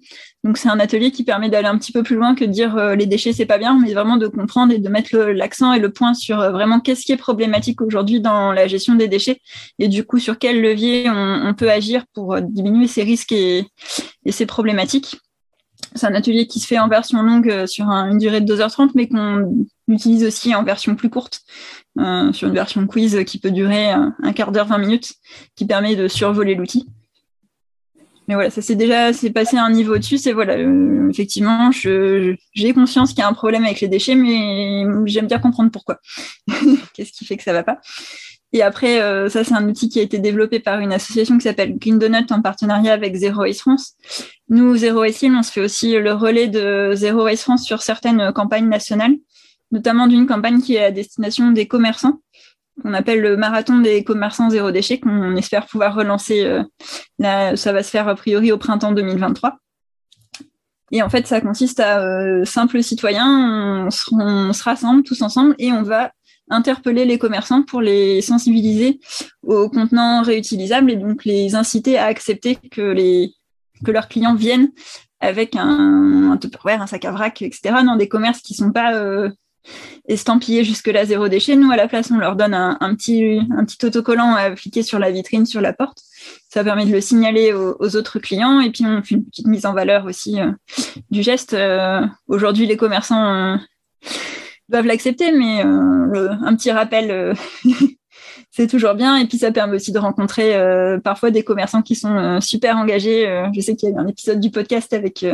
[0.45, 2.77] Donc, c'est un atelier qui permet d'aller un petit peu plus loin que de dire
[2.95, 5.91] les déchets, c'est pas bien, mais vraiment de comprendre et de mettre l'accent et le
[5.91, 9.41] point sur vraiment qu'est-ce qui est problématique aujourd'hui dans la gestion des déchets,
[9.79, 13.67] et du coup, sur quel levier on, on peut agir pour diminuer ces risques et,
[14.29, 15.17] ces problématiques.
[15.95, 18.91] C'est un atelier qui se fait en version longue euh, sur une durée de 2h30,
[18.95, 21.43] mais qu'on utilise aussi en version plus courte,
[21.99, 25.15] euh, sur une version quiz qui peut durer un, quart d'heure, 20 minutes,
[25.55, 26.89] qui permet de survoler l'outil.
[28.27, 30.17] Mais voilà, ça s'est déjà passé un niveau dessus.
[30.17, 34.85] C'est voilà, euh, effectivement, j'ai conscience qu'il y a un problème avec les déchets, mais
[35.05, 36.01] j'aime bien comprendre pourquoi.
[36.95, 37.81] Qu'est-ce qui fait que ça va pas?
[38.55, 41.43] Et après, euh, ça, c'est un outil qui a été développé par une association qui
[41.43, 43.95] s'appelle Green Donut en partenariat avec Zero Waste France.
[44.49, 48.33] Nous, Zero Waste on se fait aussi le relais de Zero Waste France sur certaines
[48.33, 49.17] campagnes nationales,
[49.73, 52.21] notamment d'une campagne qui est à destination des commerçants,
[52.81, 56.45] qu'on appelle le marathon des commerçants zéro déchet, qu'on espère pouvoir relancer.
[56.45, 56.63] Euh,
[57.57, 59.59] ça va se faire a priori au printemps 2023.
[60.93, 65.73] Et en fait, ça consiste à euh, simples citoyens, on se rassemble tous ensemble et
[65.73, 66.13] on va
[66.51, 69.01] interpeller les commerçants pour les sensibiliser
[69.43, 72.95] aux contenants réutilisables et donc les inciter à accepter que,
[73.87, 74.71] leurs clients viennent
[75.21, 77.77] avec un, un Tupperware, un sac à vrac, etc.
[77.85, 79.31] dans des commerces qui sont pas euh,
[80.07, 81.57] estampillé jusque-là zéro déchet.
[81.57, 84.99] Nous, à la place, on leur donne un, petit, un petit autocollant à appliquer sur
[84.99, 86.03] la vitrine, sur la porte.
[86.49, 88.61] Ça permet de le signaler aux, autres clients.
[88.61, 90.37] Et puis, on fait une petite mise en valeur aussi
[91.11, 91.57] du geste.
[92.29, 93.59] Aujourd'hui, les commerçants
[94.69, 97.35] doivent l'accepter, mais un petit rappel
[98.51, 99.17] c'est toujours bien.
[99.17, 102.77] Et puis ça permet aussi de rencontrer euh, parfois des commerçants qui sont euh, super
[102.77, 103.29] engagés.
[103.29, 105.25] Euh, je sais qu'il y a eu un épisode du podcast avec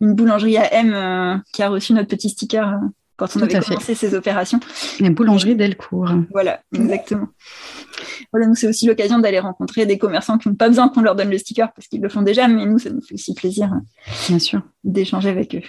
[0.00, 2.78] une boulangerie à M qui a reçu notre petit sticker
[3.16, 4.60] quand on avait commencé ces opérations.
[5.00, 6.10] La boulangerie Delcourt.
[6.32, 7.28] Voilà, exactement.
[8.32, 11.14] Voilà, donc c'est aussi l'occasion d'aller rencontrer des commerçants qui n'ont pas besoin qu'on leur
[11.16, 13.70] donne le sticker parce qu'ils le font déjà, mais nous, ça nous fait aussi plaisir
[14.28, 14.62] Bien sûr.
[14.84, 15.62] d'échanger avec eux.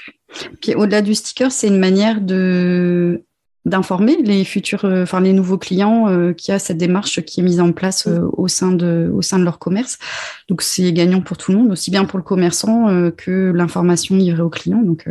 [0.62, 3.24] Puis au-delà du sticker, c'est une manière de
[3.68, 7.42] d'informer les futurs, euh, enfin les nouveaux clients euh, qu'il y a cette démarche qui
[7.42, 10.00] est mise en place euh, au sein de au sein de leur commerce.
[10.48, 14.42] Donc c'est gagnant pour tout le monde, aussi bien pour le commerçant que l'information livrée
[14.42, 14.82] aux clients.
[14.82, 15.06] Donc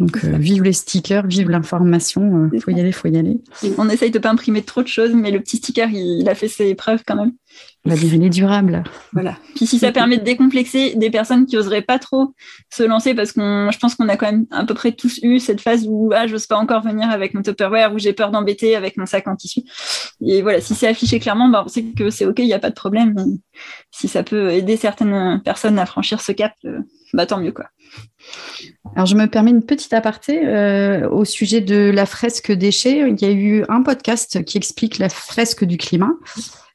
[0.00, 2.48] donc, vive les stickers, vive l'information.
[2.54, 3.38] Il faut y aller, faut y aller.
[3.76, 6.48] On essaye de pas imprimer trop de choses, mais le petit sticker, il, a fait
[6.48, 7.32] ses preuves quand même.
[7.86, 8.84] Il est durable.
[9.12, 9.36] Voilà.
[9.56, 12.34] Puis si ça permet de décomplexer des personnes qui oseraient pas trop
[12.70, 15.38] se lancer, parce qu'on, je pense qu'on a quand même à peu près tous eu
[15.38, 18.76] cette phase où ah, j'ose pas encore venir avec mon Tupperware, où j'ai peur d'embêter
[18.76, 19.62] avec mon sac en tissu.
[20.20, 22.58] Et voilà, si c'est affiché clairement, bah, on sait que c'est ok, il n'y a
[22.58, 23.14] pas de problème.
[23.90, 26.80] si ça peut aider certaines personnes à franchir ce cap, euh,
[27.14, 27.66] bah tant mieux quoi.
[28.94, 33.08] Alors, je me permets une petite aparté euh, au sujet de la fresque déchets.
[33.08, 36.12] Il y a eu un podcast qui explique la fresque du climat.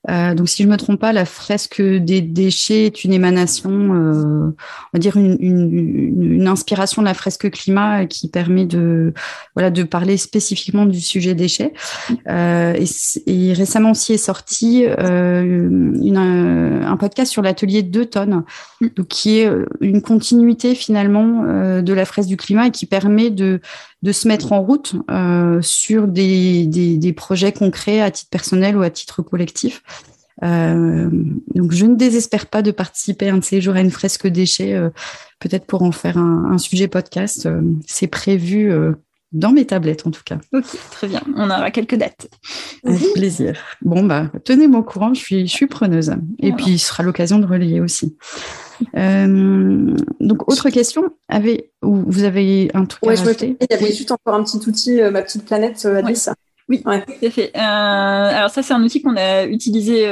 [0.10, 4.48] Euh, donc, si je me trompe pas, la fresque des déchets est une émanation, euh,
[4.48, 4.54] on
[4.94, 9.14] va dire une, une, une, inspiration de la fresque climat qui permet de,
[9.56, 11.74] voilà, de parler spécifiquement du sujet déchets.
[12.28, 18.44] Euh, et, et, récemment aussi est sorti euh, une, un podcast sur l'atelier 2 tonnes,
[18.82, 19.50] donc qui est
[19.82, 23.60] une continuité finalement euh, de la fresque du climat et qui permet de
[24.06, 28.84] de se mettre en route euh, sur des, des, projets concrets à titre personnel ou
[28.84, 29.82] à titre collectif.
[30.44, 31.10] Euh,
[31.56, 34.76] donc, je ne désespère pas de participer un de ces jours à une fresque déchets,
[34.76, 34.92] euh,
[35.40, 37.50] peut-être pour en faire un, sujet podcast.
[37.88, 38.72] C'est prévu
[39.32, 40.38] dans mes tablettes en tout cas.
[40.54, 41.24] Ok, très bien.
[41.36, 42.28] On aura quelques dates.
[42.86, 43.60] Avec plaisir.
[43.82, 46.14] Bon, bah, tenez-moi au courant, je suis, je suis preneuse.
[46.40, 48.16] Et puis, ce sera l'occasion de relayer aussi.
[48.96, 54.12] Euh, donc, autre question, avez, vous avez un truc ouais, à Il y avait juste
[54.12, 56.30] encore un petit outil, euh, ma petite planète, euh, Alice.
[56.68, 57.04] Oui, ouais.
[57.06, 57.54] tout à fait.
[57.54, 60.06] alors ça, c'est un outil qu'on a utilisé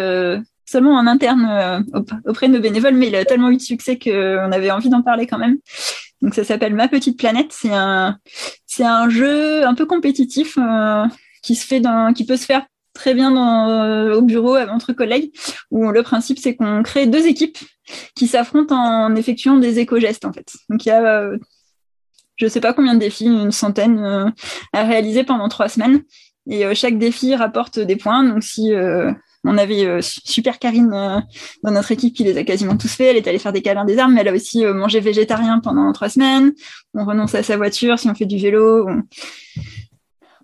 [0.66, 1.84] seulement en interne
[2.26, 5.02] auprès de nos bénévoles, mais il a tellement eu de succès qu'on avait envie d'en
[5.02, 5.58] parler quand même.
[6.22, 7.48] Donc ça s'appelle Ma Petite Planète.
[7.50, 8.18] C'est un,
[8.68, 10.58] c'est un jeu un peu compétitif
[11.42, 15.32] qui se fait dans, qui peut se faire très bien dans, au bureau entre collègues,
[15.72, 17.58] où le principe c'est qu'on crée deux équipes
[18.16, 20.54] qui s'affrontent en effectuant des éco-gestes en fait.
[20.70, 21.38] Donc il y a euh,
[22.36, 24.30] je sais pas combien de défis, une centaine euh,
[24.74, 26.02] à réaliser pendant trois semaines.
[26.50, 28.24] Et euh, chaque défi rapporte des points.
[28.24, 28.72] Donc si
[29.46, 30.90] on avait super Karine
[31.64, 33.06] dans notre équipe qui les a quasiment tous fait.
[33.06, 35.92] Elle est allée faire des câlins des armes, mais elle a aussi mangé végétarien pendant
[35.92, 36.54] trois semaines.
[36.94, 38.88] On renonce à sa voiture si on fait du vélo.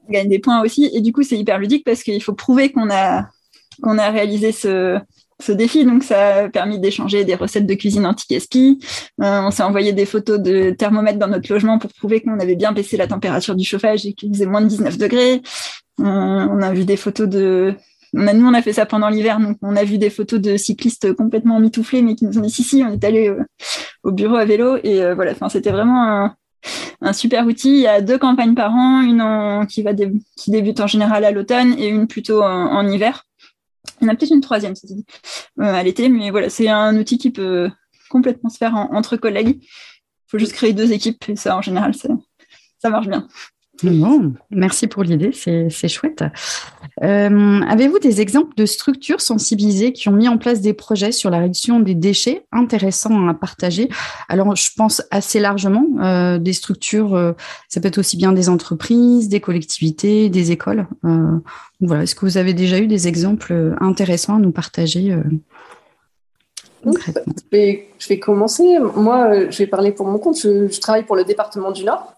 [0.09, 0.89] Gagne des points aussi.
[0.93, 3.29] Et du coup, c'est hyper ludique parce qu'il faut prouver qu'on a,
[3.83, 4.99] a réalisé ce,
[5.41, 5.85] ce défi.
[5.85, 8.79] Donc, ça a permis d'échanger des recettes de cuisine anti-gaspi.
[9.21, 12.55] Euh, on s'est envoyé des photos de thermomètre dans notre logement pour prouver qu'on avait
[12.55, 15.41] bien baissé la température du chauffage et qu'il faisait moins de 19 degrés.
[15.99, 17.73] Euh, on a vu des photos de...
[18.15, 20.57] On nous, on a fait ça pendant l'hiver, donc on a vu des photos de
[20.57, 23.43] cyclistes complètement mitouflés, mais qui nous ont dit si, si, on est allé euh,
[24.01, 24.77] au bureau à vélo.
[24.83, 26.31] Et voilà, enfin, c'était vraiment
[27.01, 27.69] un super outil.
[27.69, 29.83] Il y a deux campagnes par an, une qui,
[30.47, 33.25] débute en général à l'automne et une plutôt en, hiver.
[34.01, 34.73] Il y en a peut-être une troisième,
[35.59, 37.69] euh, à l'été, mais voilà, c'est un outil qui peut
[38.09, 39.57] complètement se faire entre collègues.
[39.61, 39.67] Il
[40.27, 43.27] faut juste créer deux équipes et ça, en général, ça marche bien.
[43.83, 46.23] Bon, merci pour l'idée, c'est chouette.
[47.03, 51.29] Euh, avez-vous des exemples de structures sensibilisées qui ont mis en place des projets sur
[51.29, 53.89] la réduction des déchets intéressants à partager?
[54.27, 57.33] Alors, je pense assez largement euh, des structures, euh,
[57.69, 60.87] ça peut être aussi bien des entreprises, des collectivités, des écoles.
[61.81, 65.15] voilà, est-ce que vous avez déjà eu des exemples intéressants à nous partager
[66.85, 66.91] je
[67.51, 68.79] vais, je vais, commencer.
[68.95, 70.37] Moi, je vais parler pour mon compte.
[70.37, 72.15] je travaille pour le département du Nord.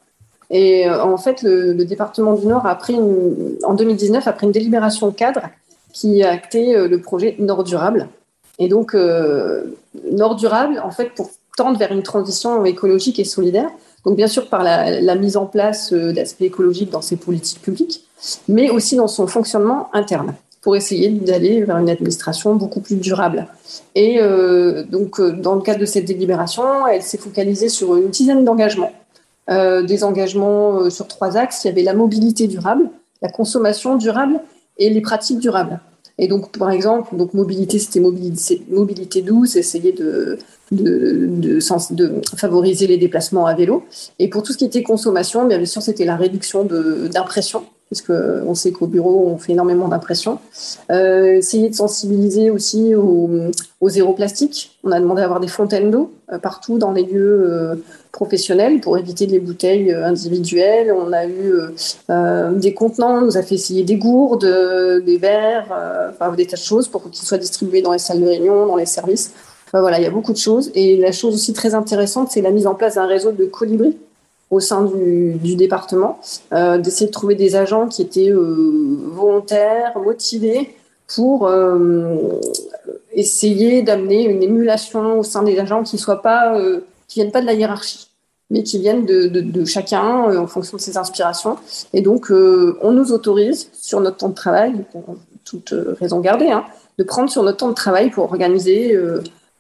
[0.52, 2.98] Et euh, en fait, le, département du Nord a pris
[3.64, 5.44] en 2019 a pris une délibération cadre
[5.94, 8.10] qui a acté euh, le projet Nord durable.
[8.60, 9.64] Et donc, euh,
[10.12, 13.70] Nord durable, en fait, pour tendre vers une transition écologique et solidaire.
[14.06, 18.06] Donc, bien sûr, par la, mise en place d'aspects écologiques dans ses politiques publiques,
[18.48, 23.48] mais aussi dans son fonctionnement interne, pour essayer d'aller vers une administration beaucoup plus durable.
[23.94, 24.20] Et
[24.90, 28.92] donc, dans le cadre de cette délibération, elle s'est focalisée sur une dizaine d'engagements
[29.50, 31.66] des engagements sur trois axes.
[31.66, 32.90] Il y avait la mobilité durable,
[33.22, 34.40] la consommation durable
[34.78, 35.80] et les pratiques durables.
[36.22, 40.38] Et donc, par exemple, donc mobilité, c'était mobilité, douce, essayer de,
[42.36, 43.84] favoriser les déplacements à vélo.
[44.20, 48.54] Et pour tout ce qui était consommation, bien sûr, c'était la réduction d'impression, parce qu'on
[48.54, 50.38] sait qu'au bureau, on fait énormément d'impression.
[50.92, 53.30] Euh, essayer de sensibiliser aussi au,
[53.80, 54.78] au, zéro plastique.
[54.84, 57.76] On a demandé d'avoir des fontaines d'eau euh, partout dans les lieux euh,
[58.12, 60.94] professionnels pour éviter les bouteilles individuelles.
[60.94, 61.54] On a eu
[62.60, 64.46] des contenants, on nous a fait essayer des gourdes,
[65.06, 65.68] des verres,
[66.10, 68.76] enfin, des tas de choses pour qu'ils soient distribués dans les salles de réunion, dans
[68.76, 69.34] les services
[69.80, 70.72] voilà, il y a beaucoup de choses.
[70.76, 73.98] Et la chose aussi très intéressante, c'est la mise en place d'un réseau de colibris
[74.50, 76.20] au sein du, département,
[76.52, 80.76] euh, d'essayer de trouver des agents qui étaient euh, volontaires, motivés
[81.16, 82.18] pour euh,
[83.14, 86.58] essayer d'amener une émulation au sein des agents qui soient pas,
[87.12, 88.08] qui viennent pas de la hiérarchie,
[88.50, 91.58] mais qui viennent de, chacun en fonction de ses inspirations.
[91.94, 96.64] Et donc, on nous autorise sur notre temps de travail, pour toute raison gardée, hein,
[96.98, 98.98] de prendre sur notre temps de travail pour organiser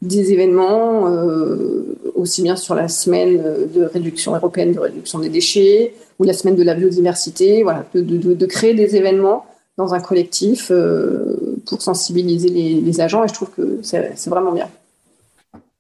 [0.02, 3.42] des événements, euh, aussi bien sur la semaine
[3.74, 8.46] de réduction européenne de réduction des déchets ou la semaine de la biodiversité, voilà, de,
[8.46, 9.46] créer des événements
[9.78, 14.68] dans un collectif euh, pour sensibiliser les, agents et je trouve que c'est vraiment bien.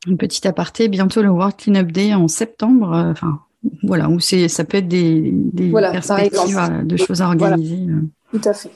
[0.07, 3.39] Un petit aparté, bientôt le World Cleanup Day en septembre, euh, enfin
[3.83, 7.85] voilà, où c'est ça peut être des, des perspectives de choses à organiser.
[8.31, 8.71] Tout à fait.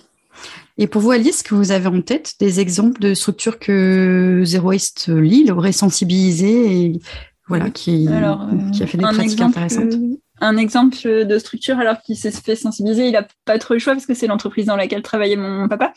[0.77, 4.67] Et pour vous, Alice, que vous avez en tête des exemples de structures que Zero
[4.67, 6.99] Waste Lille aurait sensibilisées et
[7.47, 8.07] voilà, qui,
[8.73, 9.95] qui a fait des pratiques intéressantes?
[10.41, 13.93] Un exemple de structure alors qu'il s'est fait sensibiliser, il n'a pas trop le choix
[13.93, 15.93] parce que c'est l'entreprise dans laquelle travaillait mon papa.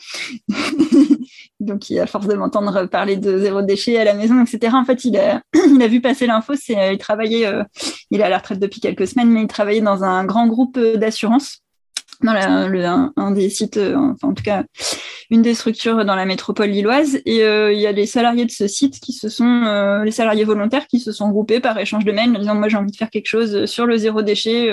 [1.59, 4.85] Donc, il, a force de m'entendre parler de zéro déchet à la maison, etc., en
[4.85, 5.41] fait, il a,
[5.87, 6.53] vu passer l'info.
[6.55, 7.63] C'est, il travaillait, euh,
[8.11, 10.79] il est à la retraite depuis quelques semaines, mais il travaillait dans un grand groupe
[10.79, 11.61] d'assurance
[12.21, 14.63] dans un, des sites, euh, enfin en tout cas
[15.29, 17.19] une des structures dans la métropole lilloise.
[17.25, 20.11] Et euh, il y a les salariés de ce site qui se sont, euh, les
[20.11, 22.91] salariés volontaires qui se sont groupés par échange de mails en disant moi j'ai envie
[22.91, 24.71] de faire quelque chose sur le zéro déchet.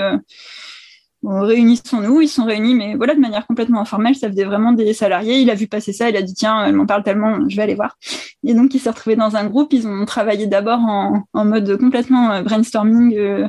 [1.22, 5.40] réunissons-nous, ils sont réunis, mais voilà, de manière complètement informelle, ça faisait vraiment des salariés.
[5.40, 7.62] Il a vu passer ça, il a dit tiens, elle m'en parle tellement, je vais
[7.62, 7.96] aller voir.
[8.44, 9.72] Et donc il s'est retrouvé dans un groupe.
[9.72, 13.48] Ils ont travaillé d'abord en, mode complètement brainstorming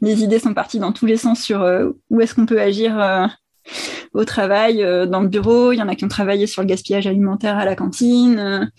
[0.00, 3.00] les idées sont parties dans tous les sens sur euh, où est-ce qu'on peut agir
[3.00, 3.26] euh,
[4.12, 5.72] au travail, euh, dans le bureau.
[5.72, 8.70] Il y en a qui ont travaillé sur le gaspillage alimentaire à la cantine.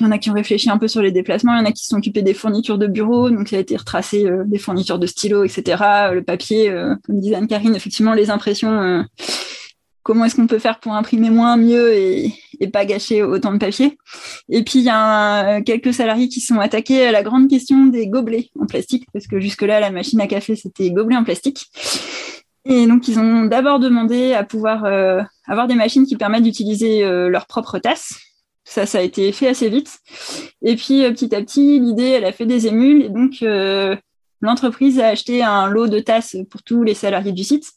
[0.00, 1.68] Il y en a qui ont réfléchi un peu sur les déplacements, il y en
[1.68, 4.58] a qui se sont occupés des fournitures de bureau, donc ça a été retracé des
[4.58, 5.82] fournitures de stylos, etc.
[6.12, 6.72] Le papier,
[7.04, 9.04] comme disait Anne-Karine, effectivement, les impressions
[10.02, 12.34] comment est-ce qu'on peut faire pour imprimer moins, mieux et,
[12.72, 13.98] pas gâcher autant de papier.
[14.48, 18.06] Et puis, il y a quelques salariés qui sont attaqués à la grande question des
[18.06, 21.66] gobelets en plastique, parce que jusque-là, la machine à café, c'était gobelets en plastique.
[22.64, 27.04] Et donc, ils ont d'abord demandé à pouvoir euh, avoir des machines qui permettent d'utiliser
[27.04, 28.14] euh, leur propre tasse.
[28.64, 29.98] Ça, ça a été fait assez vite.
[30.64, 33.02] Et puis, euh, petit à petit, l'idée, elle a fait des émules.
[33.02, 33.44] Et donc,
[34.40, 37.72] l'entreprise a acheté un lot de tasses pour tous les salariés du site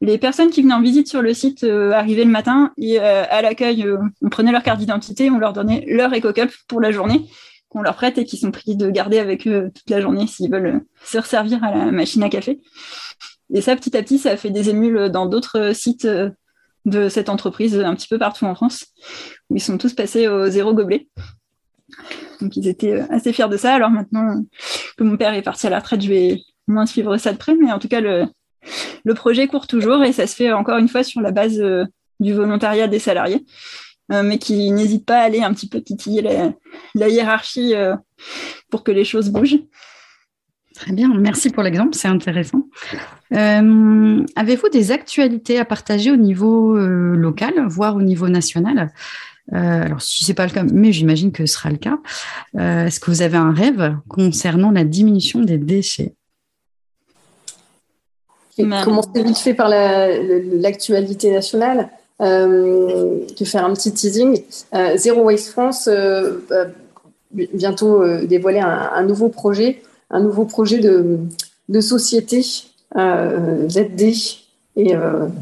[0.00, 3.24] les personnes qui venaient en visite sur le site euh, arrivaient le matin et euh,
[3.28, 6.90] à l'accueil, euh, on prenait leur carte d'identité, on leur donnait leur EcoCup pour la
[6.90, 7.28] journée
[7.68, 10.50] qu'on leur prête et qui sont pris de garder avec eux toute la journée s'ils
[10.50, 12.60] veulent se resservir à la machine à café.
[13.52, 16.06] Et ça, petit à petit, ça a fait des émules dans d'autres sites
[16.84, 18.86] de cette entreprise un petit peu partout en France,
[19.50, 21.08] où ils sont tous passés au zéro gobelet.
[22.40, 23.74] Donc ils étaient assez fiers de ça.
[23.74, 24.42] Alors maintenant
[24.96, 27.54] que mon père est parti à la retraite, je vais moins suivre ça de près,
[27.54, 28.26] mais en tout cas, le,
[29.04, 31.84] le projet court toujours et ça se fait encore une fois sur la base euh,
[32.18, 33.44] du volontariat des salariés,
[34.12, 36.22] euh, mais qui n'hésitent pas à aller un petit peu titiller
[36.94, 37.96] la, hiérarchie euh,
[38.70, 39.60] pour que les choses bougent.
[40.74, 42.68] Très bien, merci pour l'exemple, c'est intéressant.
[43.32, 48.90] Avez-vous des actualités à partager au niveau local, voire au niveau national?
[49.52, 51.98] Alors, si ce n'est pas le cas, mais j'imagine que ce sera le cas,
[52.56, 56.14] est-ce que vous avez un rêve concernant la diminution des déchets?
[58.84, 61.90] Commencer vite fait par l'actualité nationale.
[62.20, 64.42] Euh, de faire un petit teasing.
[64.74, 66.40] Euh, Zero Waste France euh,
[67.32, 71.18] bientôt euh, dévoiler un, nouveau projet, un nouveau projet de,
[71.70, 72.42] de société
[72.92, 74.02] ZD
[74.76, 74.94] et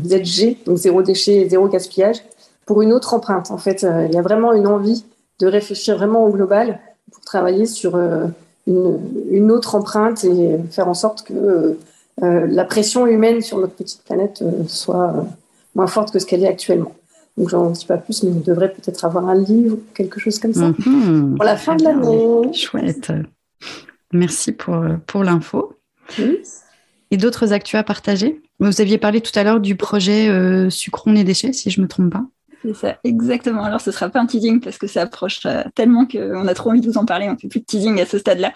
[0.06, 2.18] ZG, donc zéro déchet et zéro gaspillage,
[2.64, 3.50] pour une autre empreinte.
[3.50, 5.04] En fait, il y a vraiment une envie
[5.40, 6.78] de réfléchir vraiment au global
[7.10, 7.98] pour travailler sur
[8.68, 8.98] une,
[9.30, 11.78] une, autre empreinte et faire en sorte que euh,
[12.20, 15.22] la pression humaine sur notre petite planète euh, soit euh,
[15.74, 16.92] moins forte que ce qu'elle est actuellement.
[17.36, 20.54] Donc j'en dis pas plus, mais on devrait peut-être avoir un livre, quelque chose comme
[20.54, 21.36] ça, mhm.
[21.36, 22.52] pour la fin de l'année.
[22.52, 23.12] Chouette.
[24.12, 25.74] Merci pour, pour l'info.
[27.10, 28.42] Et d'autres actus à partager?
[28.60, 31.84] Vous aviez parlé tout à l'heure du projet euh, Sucron et déchets, si je ne
[31.84, 32.24] me trompe pas.
[32.62, 33.62] C'est ça, exactement.
[33.62, 36.54] Alors, ce ne sera pas un teasing parce que ça approche euh, tellement qu'on a
[36.54, 37.28] trop envie de vous en parler.
[37.28, 38.52] On ne fait plus de teasing à ce stade-là.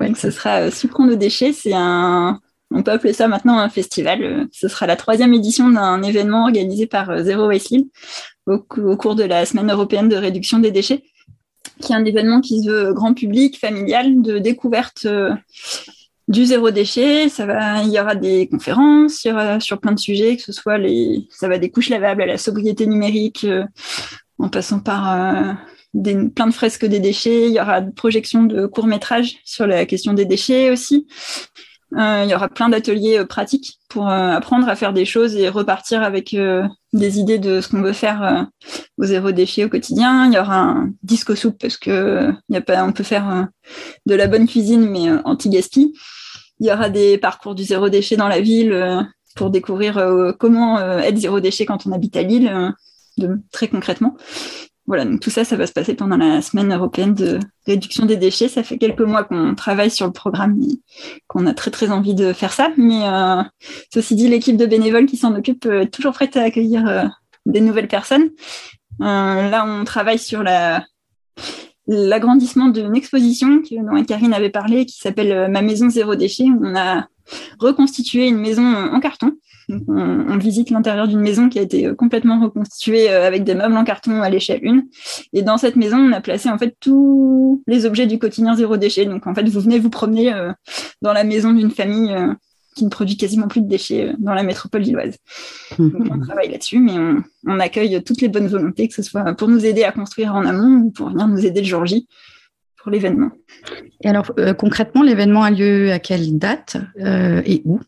[0.00, 1.52] Donc, ce sera euh, Sucron de déchets.
[1.52, 2.40] C'est un,
[2.74, 4.22] on peut appeler ça maintenant un festival.
[4.22, 7.86] Euh, ce sera la troisième édition d'un événement organisé par Zero Waste Lille
[8.46, 11.02] au, cours de la Semaine européenne de réduction des déchets,
[11.80, 15.06] qui est un événement qui se veut grand public, familial, de découverte
[16.28, 17.26] du zéro déchet.
[17.26, 19.26] Il y aura des conférences,
[19.60, 22.38] sur plein de sujets, que ce soit les, ça va des couches lavables à la
[22.38, 23.64] sobriété numérique, euh,
[24.38, 25.52] en passant par euh,
[26.34, 27.48] plein de fresques des déchets.
[27.48, 31.06] Il y aura des projections de courts métrages sur la question des déchets aussi.
[31.96, 35.36] Euh, il y aura plein d'ateliers euh, pratiques pour euh, apprendre à faire des choses
[35.36, 36.36] et repartir avec
[36.92, 38.48] des idées de ce qu'on veut faire
[38.98, 40.26] au zéro déchet au quotidien.
[40.26, 43.48] Il y aura un disco soupe parce que on peut faire
[44.06, 45.94] de la bonne cuisine mais anti-gaspi.
[46.60, 51.18] Il y aura des parcours du zéro déchet dans la ville pour découvrir comment être
[51.18, 52.72] zéro déchet quand on habite à Lille,
[53.52, 54.16] très concrètement
[54.86, 58.18] voilà, donc tout ça, ça va se passer pendant la semaine européenne de réduction des
[58.18, 58.48] déchets.
[58.48, 60.78] Ça fait quelques mois qu'on travaille sur le programme et
[61.26, 62.70] qu'on a très très envie de faire ça.
[62.76, 63.42] Mais euh,
[63.92, 67.04] ceci dit, l'équipe de bénévoles qui s'en occupe est toujours prête à accueillir euh,
[67.46, 68.30] des nouvelles personnes.
[69.00, 70.84] Euh, là, on travaille sur la
[71.86, 76.46] l'agrandissement d'une exposition dont Karine avait parlé, qui s'appelle Ma maison zéro déchet.
[76.62, 77.08] On a
[77.58, 79.32] reconstitué une maison en carton
[79.88, 83.76] on, visite l'intérieur d'une maison qui a été euh, complètement reconstituée euh, avec des meubles
[83.76, 84.82] en carton à l'échelle 1.
[85.32, 88.76] Et dans cette maison, on a placé en fait tous les objets du quotidien zéro
[88.76, 89.06] déchet.
[89.06, 90.52] Donc en fait, vous venez vous promener euh,
[91.02, 92.14] dans la maison d'une famille
[92.76, 95.16] qui ne produit quasiment plus de déchets dans la métropole lilloise.
[95.78, 96.94] Donc on travaille là-dessus, mais
[97.46, 100.44] on, accueille toutes les bonnes volontés, que ce soit pour nous aider à construire en
[100.44, 102.08] amont ou pour venir nous aider le jour J
[102.82, 103.30] pour l'événement.
[104.02, 107.78] Et alors concrètement, l'événement a lieu à quelle date et où?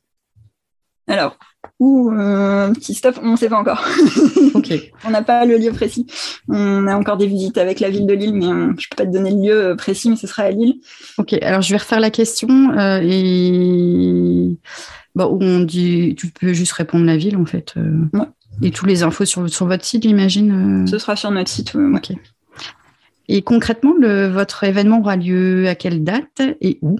[1.08, 1.38] Alors,
[1.78, 3.84] ou euh, petit stop, on ne sait pas encore.
[5.04, 6.06] on n'a pas le lieu précis.
[6.48, 9.06] On a encore des visites avec la ville de Lille, mais je ne peux pas
[9.06, 10.80] te donner le lieu euh, précis, mais ce sera à Lille.
[11.18, 14.56] Ok, alors je vais refaire la question euh, et
[15.14, 17.74] bon, on dit, tu peux juste répondre la ville en fait.
[18.62, 20.86] Et tous les infos sur, sur votre site, j'imagine.
[20.86, 21.74] Ce sera sur notre site.
[21.74, 21.94] Oui.
[21.94, 22.16] Ok.
[23.28, 26.96] Et concrètement, le, votre événement aura lieu à quelle date et où?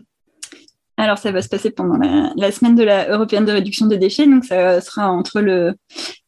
[0.97, 4.27] Alors, ça va se passer pendant la, semaine de la européenne de réduction des déchets.
[4.27, 5.75] Donc, ça sera entre le,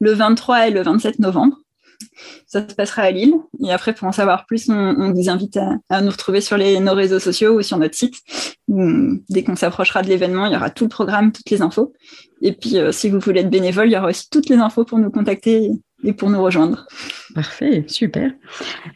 [0.01, 1.57] le 23 et le 27 novembre.
[2.47, 3.35] Ça se passera à Lille.
[3.65, 7.19] Et après, pour en savoir plus, on, vous invite à, nous retrouver sur nos réseaux
[7.19, 8.17] sociaux ou sur notre site.
[8.69, 11.93] Dès qu'on s'approchera de l'événement, il y aura tout le programme, toutes les infos.
[12.43, 14.85] Et puis, euh, si vous voulez être bénévole, il y aura aussi toutes les infos
[14.85, 15.71] pour nous contacter
[16.05, 16.87] et pour nous rejoindre.
[17.35, 18.33] Parfait, super.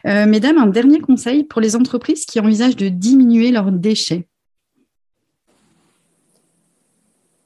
[0.05, 4.27] Euh, mesdames, un dernier conseil pour les entreprises qui envisagent de diminuer leurs déchets.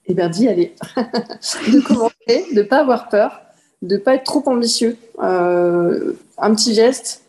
[0.07, 0.73] Eh bien, d'y aller.
[0.95, 3.41] de commencer, de ne pas avoir peur,
[3.81, 4.97] de ne pas être trop ambitieux.
[5.21, 7.21] Euh, un petit geste,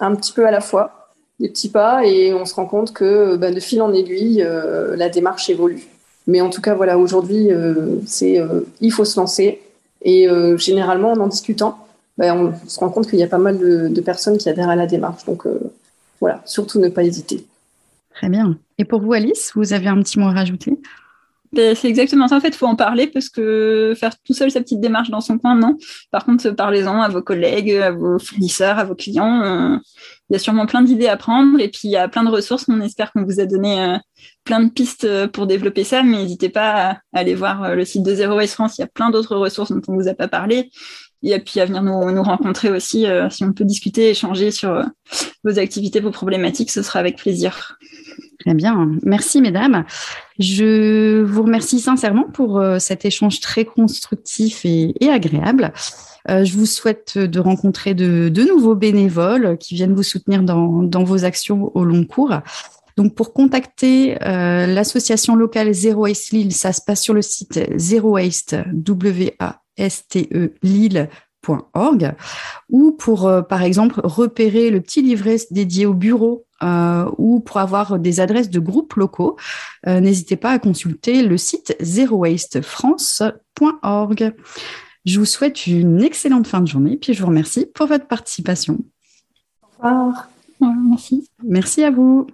[0.00, 3.36] un petit peu à la fois, des petits pas, et on se rend compte que
[3.36, 5.86] bah, de fil en aiguille, euh, la démarche évolue.
[6.26, 8.38] Mais en tout cas, voilà, aujourd'hui, euh, c'est
[8.80, 9.60] il faut se lancer.
[10.02, 13.58] Et généralement, en en discutant, bah, on se rend compte qu'il y a pas mal
[13.58, 15.24] de, de, personnes qui adhèrent à la démarche.
[15.24, 15.44] Donc
[16.20, 17.44] voilà, surtout ne pas hésiter.
[18.14, 18.56] Très bien.
[18.78, 20.78] Et pour vous, Alice, vous avez un petit mot à rajouter?
[21.52, 22.36] C'est exactement ça.
[22.36, 25.20] En fait, il faut en parler parce que faire tout seul sa petite démarche dans
[25.20, 25.76] son coin, non.
[26.12, 29.42] Par contre, parlez-en à vos collègues, à vos fournisseurs, à vos clients.
[29.42, 29.76] Euh,
[30.28, 32.30] il y a sûrement plein d'idées à prendre et puis il y a plein de
[32.30, 32.66] ressources.
[32.68, 33.98] On espère qu'on vous a donné euh,
[34.44, 38.04] plein de pistes euh, pour développer ça, mais n'hésitez pas à aller voir le site
[38.04, 38.78] de Zero Waste France.
[38.78, 40.70] Il y a plein d'autres ressources dont on ne vous a pas parlé.
[41.22, 44.82] Et puis à venir nous rencontrer aussi, si on peut discuter, échanger sur
[45.44, 47.76] vos activités, vos problématiques, ce sera avec plaisir.
[48.40, 48.92] Très bien.
[49.02, 49.84] Merci, mesdames.
[50.38, 55.72] Je vous remercie sincèrement pour euh, cet échange très constructif et, agréable.
[56.30, 61.24] Euh, je vous souhaite de rencontrer de, nouveaux bénévoles qui viennent vous soutenir dans, vos
[61.24, 62.34] actions au long cours.
[62.96, 67.60] Donc, pour contacter euh, l'association locale Zero Waste Lille, ça se passe sur le site
[67.76, 71.08] Zero Waste, W A S T E Lille
[72.68, 77.98] ou pour, par exemple, repérer le petit livret dédié au bureau euh, ou pour avoir
[77.98, 79.36] des adresses de groupes locaux,
[79.86, 84.34] euh, n'hésitez pas à consulter le site zerowastefrance.org.
[85.06, 88.78] Je vous souhaite une excellente fin de journée, puis je vous remercie pour votre participation.
[89.82, 90.28] Au revoir.
[90.60, 91.26] merci.
[91.42, 92.26] Merci à vous.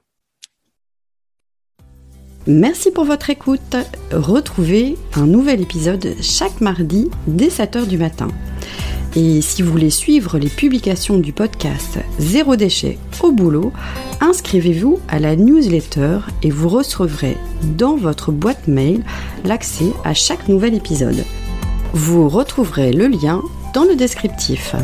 [2.48, 3.74] Merci pour votre écoute.
[4.12, 8.28] Retrouvez un nouvel épisode chaque mardi dès 7h du matin.
[9.18, 13.72] Et si vous voulez suivre les publications du podcast Zéro déchet au boulot,
[14.20, 19.02] inscrivez-vous à la newsletter et vous recevrez dans votre boîte mail
[19.46, 21.24] l'accès à chaque nouvel épisode.
[21.94, 23.40] Vous retrouverez le lien
[23.72, 24.74] dans le descriptif.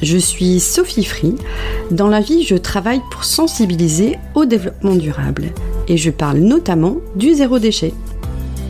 [0.00, 1.34] Je suis Sophie Free.
[1.90, 5.52] Dans la vie, je travaille pour sensibiliser au développement durable
[5.86, 7.92] et je parle notamment du zéro déchet.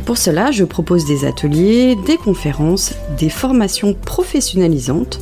[0.05, 5.21] Pour cela, je propose des ateliers, des conférences, des formations professionnalisantes,